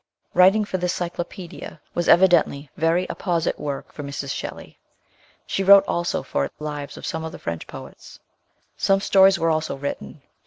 Writing 0.33 0.65
for 0.65 0.79
this 0.79 0.93
Cyclopaedia 0.93 1.79
was 1.93 2.09
evidently 2.09 2.71
very 2.75 3.05
appo 3.05 3.39
site 3.39 3.59
work 3.59 3.93
for 3.93 4.01
Mrs. 4.01 4.31
Shelley. 4.33 4.79
She 5.45 5.63
wrote 5.63 5.83
also 5.87 6.23
for 6.23 6.43
it 6.43 6.51
lives 6.57 6.97
of 6.97 7.05
some 7.05 7.23
of 7.23 7.31
the 7.31 7.37
French 7.37 7.67
poets. 7.67 8.19
Some 8.75 8.99
stories 8.99 9.37
were 9.37 9.51
also 9.51 9.75
written. 9.75 10.23